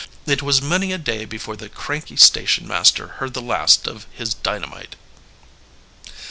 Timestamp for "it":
0.25-0.41